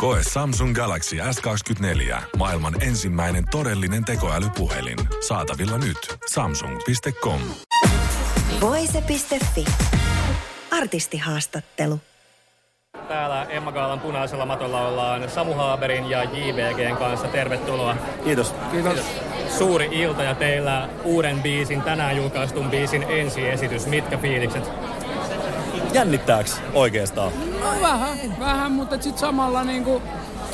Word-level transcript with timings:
Koe 0.00 0.18
Samsung 0.32 0.74
Galaxy 0.74 1.16
S24. 1.16 2.22
Maailman 2.36 2.82
ensimmäinen 2.82 3.44
todellinen 3.50 4.04
tekoälypuhelin. 4.04 4.98
Saatavilla 5.28 5.78
nyt. 5.78 6.18
Samsung.com. 6.30 7.40
Voise.fi. 8.60 9.64
Artistihaastattelu. 10.70 12.00
Täällä 13.08 13.44
Emma 13.44 13.72
Gaalan 13.72 14.00
punaisella 14.00 14.46
matolla 14.46 14.88
ollaan 14.88 15.30
Samu 15.30 15.54
Haaberin 15.54 16.10
ja 16.10 16.24
JVGn 16.24 16.96
kanssa. 16.96 17.28
Tervetuloa. 17.28 17.96
Kiitos. 18.24 18.54
Kiitos. 18.70 18.98
Suuri 19.58 19.88
ilta 19.92 20.22
ja 20.22 20.34
teillä 20.34 20.88
uuden 21.04 21.42
biisin, 21.42 21.82
tänään 21.82 22.16
julkaistun 22.16 22.70
biisin 22.70 23.02
ensiesitys. 23.02 23.86
Mitkä 23.86 24.18
fiilikset? 24.18 24.64
Jännittääks 25.92 26.60
oikeastaan? 26.74 27.32
No 27.60 27.82
vähän, 27.82 28.18
vähän, 28.40 28.72
mutta 28.72 28.94
sitten 28.94 29.18
samalla 29.18 29.64
niinku 29.64 30.02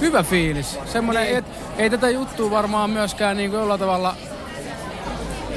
hyvä 0.00 0.22
fiilis. 0.22 0.78
Semmoinen, 0.84 1.28
et, 1.28 1.44
ei 1.78 1.90
tätä 1.90 2.10
juttua 2.10 2.50
varmaan 2.50 2.90
myöskään 2.90 3.36
niinku 3.36 3.56
jollain 3.56 3.80
tavalla 3.80 4.16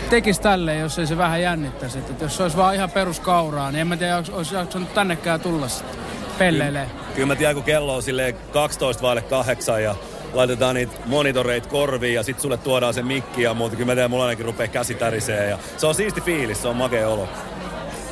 tekisi 0.09 0.41
tälleen, 0.41 0.79
jos 0.79 0.99
ei 0.99 1.07
se 1.07 1.17
vähän 1.17 1.41
jännittäisi. 1.41 1.99
Et 1.99 2.21
jos 2.21 2.37
se 2.37 2.43
olisi 2.43 2.57
vaan 2.57 2.75
ihan 2.75 2.91
peruskauraa, 2.91 3.71
niin 3.71 3.81
en 3.81 3.87
mä 3.87 3.97
tiedä, 3.97 4.23
olisi 4.31 4.55
jaksanut 4.55 4.93
tännekään 4.93 5.39
tulla 5.39 5.67
sitten 5.67 5.99
pelleilee. 6.37 6.89
Kyllä 7.15 7.27
mä 7.27 7.35
tiedän, 7.35 7.55
kun 7.55 7.63
kello 7.63 7.95
on 7.95 8.03
silleen 8.03 8.35
12 8.53 9.03
vaille 9.03 9.21
kahdeksan 9.21 9.83
ja 9.83 9.95
laitetaan 10.33 10.75
niitä 10.75 10.93
monitoreita 11.05 11.69
korviin 11.69 12.13
ja 12.13 12.23
sitten 12.23 12.41
sulle 12.41 12.57
tuodaan 12.57 12.93
se 12.93 13.03
mikki 13.03 13.41
ja 13.41 13.53
muuta. 13.53 13.75
Kyllä 13.75 13.85
mä 13.85 13.95
tiedän, 13.95 14.11
mulla 14.11 14.23
ainakin 14.25 14.45
rupeaa 14.45 14.67
käsi 14.67 14.95
tärisee 14.95 15.49
ja 15.49 15.57
se 15.77 15.87
on 15.87 15.95
siisti 15.95 16.21
fiilis, 16.21 16.61
se 16.61 16.67
on 16.67 16.75
makea 16.75 17.09
olo. 17.09 17.29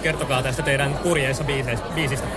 Kertokaa 0.05 0.43
tästä 0.43 0.63
teidän 0.63 0.99
kurjeissa 1.03 1.43
biisistä. 1.95 2.27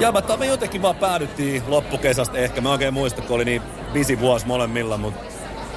Mä, 0.00 0.36
me 0.36 0.46
jotenkin 0.46 0.82
vaan 0.82 0.96
päädyttiin 0.96 1.62
loppukesästä 1.66 2.38
ehkä. 2.38 2.60
Mä 2.60 2.72
oikein 2.72 2.94
muista, 2.94 3.22
kun 3.22 3.36
oli 3.36 3.44
niin 3.44 3.62
busy 3.92 4.20
vuosi 4.20 4.46
molemmilla, 4.46 4.98
mutta 4.98 5.20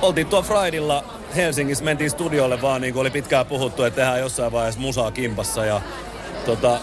oltiin 0.02 0.28
tuo 0.28 0.42
Fridaylla 0.42 1.04
Helsingissä, 1.36 1.84
mentiin 1.84 2.10
studiolle 2.10 2.62
vaan 2.62 2.82
niin 2.82 2.94
kuin 2.94 3.02
oli 3.02 3.10
pitkään 3.10 3.46
puhuttu, 3.46 3.84
että 3.84 3.96
tehdään 3.96 4.20
jossain 4.20 4.52
vaiheessa 4.52 4.82
musaa 4.82 5.12
kimpassa 5.12 5.66
ja 5.66 5.82
tota, 6.46 6.80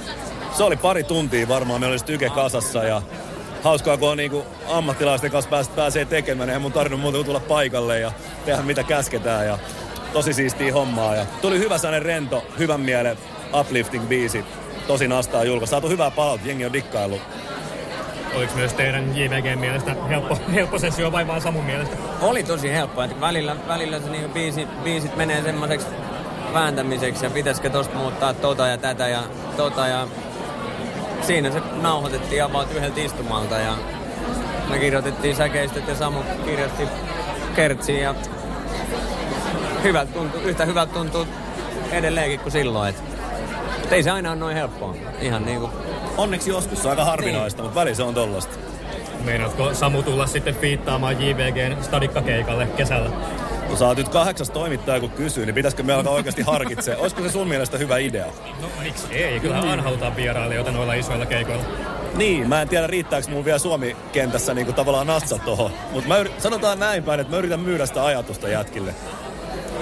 se 0.57 0.65
oli 0.65 0.77
pari 0.77 1.05
tuntia 1.05 1.49
varmaan, 1.49 1.81
meillä 1.81 1.95
oli 1.95 2.05
tyke 2.07 2.31
kasassa 2.31 2.85
ja 2.85 3.03
hauskaa, 3.63 3.97
kun 3.97 4.11
on 4.11 4.17
niinku 4.17 4.47
ammattilaisten 4.69 5.31
kanssa 5.31 5.51
pääs, 5.51 5.69
pääsee 5.69 6.05
tekemään. 6.05 6.49
Eihän 6.49 6.63
mun 6.63 6.73
tarvinnut 6.73 7.01
muuta 7.01 7.17
kuin 7.17 7.27
tulla 7.27 7.41
paikalle 7.41 8.01
ja 8.01 8.13
tehdä 8.45 8.63
mitä 8.63 8.83
käsketään. 8.83 9.47
Ja 9.47 9.59
tosi 10.13 10.33
siistiä 10.33 10.73
hommaa. 10.73 11.15
Ja 11.15 11.27
tuli 11.41 11.59
hyvä 11.59 11.79
sellainen 11.79 12.07
rento, 12.07 12.45
hyvän 12.59 12.81
mielen 12.81 13.19
uplifting 13.61 14.05
biisi. 14.05 14.45
Tosi 14.87 15.09
nastaa 15.09 15.45
julkaista. 15.45 15.71
Saatu 15.71 15.89
hyvää 15.89 16.11
palautetta, 16.11 16.49
jengi 16.49 16.65
on 16.65 16.73
dikkaillut. 16.73 17.21
Oliko 18.37 18.55
myös 18.55 18.75
teidän 18.75 19.17
JVGn 19.17 19.59
mielestä 19.59 19.95
helppo, 20.09 20.39
helppo 20.55 20.79
sessio 20.79 21.13
vai 21.13 21.27
vaan 21.27 21.41
Samun 21.41 21.65
mielestä? 21.65 21.97
Oli 22.21 22.43
tosi 22.43 22.73
helppo. 22.73 23.03
Että 23.03 23.21
välillä, 23.21 23.57
välillä 23.69 24.01
se 24.01 24.11
niinku 24.11 24.29
biisi, 24.29 24.69
biisit 24.85 25.17
menee 25.17 25.43
semmoiseksi 25.43 25.87
vääntämiseksi 26.53 27.25
ja 27.25 27.31
pitäisikö 27.31 27.71
tosta 27.71 27.97
muuttaa 27.97 28.35
tota 28.35 28.67
ja 28.67 28.79
tätä 28.79 29.09
ja 29.09 29.23
tota 29.57 29.87
ja 29.87 30.09
siinä 31.23 31.51
se 31.51 31.61
nauhoitettiin 31.83 32.45
about 32.45 32.73
yhdeltä 32.75 33.01
istumalta 33.01 33.59
ja 33.59 33.75
me 34.71 34.79
kirjoitettiin 34.79 35.37
säkeistöt 35.37 35.89
ja 35.89 35.95
Samu 35.95 36.19
kirjoitti 36.45 36.89
kertsiin 37.57 38.03
ja 38.03 38.15
hyvältä 39.83 40.13
tuntuu, 40.13 40.41
yhtä 40.41 40.65
hyvältä 40.65 40.93
tuntuu 40.93 41.27
edelleenkin 41.93 42.41
kuin 42.41 42.53
silloin. 42.53 42.89
Et, 42.89 43.03
ei 43.93 44.03
se 44.03 44.11
aina 44.11 44.31
ole 44.31 44.39
noin 44.39 44.57
helppoa. 44.57 44.95
Ihan 45.21 45.45
niin 45.45 45.61
kuin... 45.61 45.73
Onneksi 46.17 46.51
joskus 46.51 46.83
se 46.83 46.89
on 46.89 46.91
aika 46.91 47.05
harvinaista, 47.05 47.63
niin. 47.63 47.67
mutta 47.67 47.81
välissä 47.81 48.05
on 48.05 48.15
tollasta. 48.15 48.59
Meinaatko 49.25 49.75
Samu 49.75 50.03
tulla 50.03 50.27
sitten 50.27 50.55
fiittaamaan 50.55 51.23
JVGn 51.23 51.85
stadikkakeikalle 51.85 52.67
kesällä? 52.67 53.11
Kun 53.69 53.79
sä 53.79 53.87
oot 53.87 53.99
nyt 53.99 54.09
kahdeksas 54.09 54.51
toimittaja, 54.51 55.01
kun 55.01 55.11
kysyy, 55.11 55.47
niin 55.47 55.55
pitäisikö 55.55 55.83
me 55.83 55.93
alkaa 55.93 56.13
oikeasti 56.13 56.43
harkitsemaan? 56.43 57.03
Olisiko 57.03 57.23
se 57.23 57.29
sun 57.29 57.49
mielestä 57.49 57.79
hyvä 57.79 57.99
idea? 57.99 58.27
No 58.61 58.69
miksi 58.83 59.07
ei? 59.11 59.41
Kyllä 59.41 59.63
mm. 59.63 59.83
halutaan 59.83 60.17
vierailijoita 60.17 60.73
noilla 60.73 60.95
isoilla 60.95 61.27
keikoilla. 61.27 61.65
Niin, 62.15 62.49
mä 62.49 62.63
en 62.63 62.69
tiedä 62.69 62.87
riittääkö 62.87 63.31
mun 63.31 63.45
vielä 63.45 63.59
Suomi-kentässä 63.59 64.55
niin 64.55 64.65
kuin 64.65 64.75
tavallaan 64.75 65.07
natsa 65.07 65.39
tohon. 65.39 65.71
Mutta 65.93 66.19
yrit... 66.19 66.41
sanotaan 66.41 66.79
näin 66.79 67.03
päin, 67.03 67.21
että 67.21 67.31
mä 67.31 67.39
yritän 67.39 67.61
myydä 67.61 67.87
sitä 67.87 68.05
ajatusta 68.05 68.49
jätkille. 68.49 68.95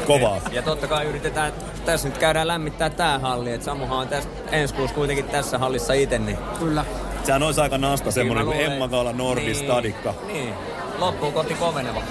Kovaa. 0.06 0.40
Ja 0.52 0.62
totta 0.62 0.86
kai 0.86 1.06
yritetään, 1.06 1.52
tässä 1.84 2.08
nyt 2.08 2.18
käydään 2.18 2.48
lämmittää 2.48 2.90
tää 2.90 3.18
halli, 3.18 3.52
että 3.52 3.64
Samuhan 3.64 3.98
on 3.98 4.08
tässä 4.08 4.30
ensi 4.52 4.74
kuussa 4.74 4.94
kuitenkin 4.94 5.24
tässä 5.24 5.58
hallissa 5.58 5.92
itse. 5.92 6.18
Niin... 6.18 6.38
Kyllä. 6.58 6.84
Sehän 7.24 7.42
olisi 7.42 7.60
aika 7.60 7.78
nasta 7.78 8.10
semmonen 8.10 8.44
kuin 8.44 8.60
Emma 8.60 8.88
Kaala 8.88 9.12
Nordi 9.12 9.42
niin, 9.42 9.56
Stadikka. 9.56 10.14
Niin, 10.26 10.54
loppuun 10.98 11.32
kohti 11.32 11.54
koveneva. 11.54 12.02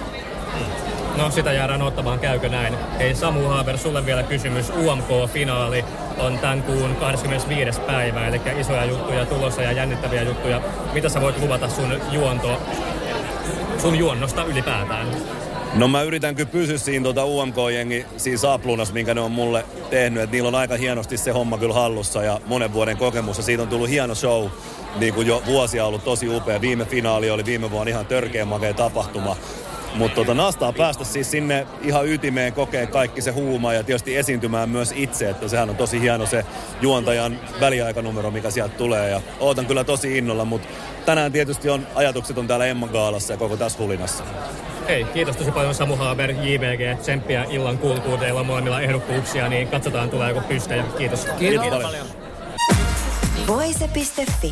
No 1.18 1.32
sitä 1.32 1.52
jäädään 1.52 1.82
ottamaan, 1.82 2.20
käykö 2.20 2.50
näin. 2.50 2.78
Hei 3.00 3.16
Samu 3.16 3.48
Haber, 3.48 3.78
sulle 3.78 4.06
vielä 4.06 4.24
kysymys. 4.24 4.70
UMK-finaali 4.70 5.86
on 6.20 6.40
tämän 6.40 6.64
kuun 6.64 6.96
25. 6.96 7.82
päivä, 7.82 8.28
eli 8.28 8.42
isoja 8.60 8.86
juttuja 8.86 9.26
tulossa 9.26 9.62
ja 9.62 9.72
jännittäviä 9.72 10.24
juttuja. 10.24 10.62
Mitä 10.94 11.10
sä 11.10 11.22
voit 11.22 11.42
luvata 11.42 11.70
sun 11.70 12.02
juonto, 12.12 12.62
sun 13.78 13.96
juonnosta 13.96 14.44
ylipäätään? 14.44 15.08
No 15.74 15.88
mä 15.88 16.02
yritän 16.02 16.36
kyllä 16.36 16.50
pysyä 16.50 16.78
siinä 16.78 17.04
tuota 17.04 17.26
UMK-jengi 17.26 18.06
siinä 18.18 18.38
sapluunassa, 18.38 18.94
minkä 18.94 19.14
ne 19.14 19.22
on 19.22 19.32
mulle 19.32 19.66
tehnyt. 19.90 20.24
Et 20.24 20.32
niillä 20.32 20.48
on 20.48 20.56
aika 20.56 20.76
hienosti 20.78 21.18
se 21.18 21.32
homma 21.32 21.58
kyllä 21.58 21.74
hallussa 21.74 22.24
ja 22.24 22.42
monen 22.46 22.74
vuoden 22.74 22.98
kokemus. 22.98 23.38
Ja 23.38 23.44
siitä 23.44 23.64
on 23.64 23.70
tullut 23.70 23.90
hieno 23.90 24.16
show. 24.16 24.48
Niin 24.96 25.14
kuin 25.14 25.28
jo 25.28 25.44
vuosia 25.46 25.86
ollut 25.86 26.04
tosi 26.04 26.36
upea. 26.36 26.62
Viime 26.62 26.86
finaali 26.86 27.30
oli 27.30 27.46
viime 27.46 27.72
vuonna 27.72 27.90
ihan 27.90 28.06
törkeä 28.06 28.46
makea 28.46 28.74
tapahtuma. 28.74 29.36
Mutta 29.96 30.16
tota, 30.16 30.34
nastaa 30.34 30.74
päästä 30.74 31.04
siis 31.04 31.32
sinne 31.32 31.68
ihan 31.82 32.08
ytimeen, 32.08 32.54
kokee 32.54 32.88
kaikki 32.88 33.22
se 33.22 33.32
huuma 33.32 33.74
ja 33.74 33.84
tietysti 33.84 34.18
esiintymään 34.18 34.70
myös 34.70 34.94
itse, 34.96 35.30
että 35.30 35.48
sehän 35.48 35.70
on 35.70 35.76
tosi 35.76 36.02
hieno 36.02 36.26
se 36.26 36.46
juontajan 36.82 37.40
väliaikanumero, 37.60 38.32
mikä 38.32 38.52
sieltä 38.52 38.78
tulee 38.78 39.10
ja 39.10 39.22
ootan 39.40 39.66
kyllä 39.66 39.84
tosi 39.84 40.18
innolla, 40.18 40.46
mutta 40.46 40.68
tänään 41.06 41.32
tietysti 41.32 41.70
on 41.70 41.88
ajatukset 41.96 42.38
on 42.38 42.48
täällä 42.48 42.66
Emman 42.66 42.90
Gaalassa 42.90 43.34
ja 43.34 43.38
koko 43.38 43.58
tässä 43.58 43.80
hulinassa. 43.80 44.24
Hei, 44.88 45.04
kiitos 45.04 45.38
tosi 45.38 45.52
paljon 45.52 45.76
Samu 45.76 45.96
Haber, 45.96 46.32
JVG, 46.32 47.00
tsemppiä 47.00 47.46
illan 47.50 47.78
kulkuuteilla 47.78 48.44
molemmilla 48.44 48.82
ehdokkuuksia, 48.82 49.50
niin 49.50 49.68
katsotaan 49.68 50.10
tuleeko 50.10 50.42
pystejä. 50.42 50.84
Kiitos. 50.98 51.20
Kiitos, 51.26 51.38
Kiitos 51.40 51.60
paljon. 51.60 51.82
paljon. 51.82 52.08
Voise.fi 53.48 54.52